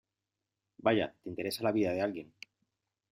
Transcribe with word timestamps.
vaya, 0.79 1.13
te 1.21 1.29
interesa 1.29 1.63
la 1.63 1.71
vida 1.71 1.91
de 1.93 2.01
alguien. 2.01 2.33